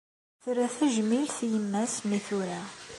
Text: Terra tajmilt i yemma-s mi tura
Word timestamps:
Terra 0.41 0.67
tajmilt 0.77 1.37
i 1.45 1.47
yemma-s 1.51 1.95
mi 2.07 2.19
tura 2.27 2.61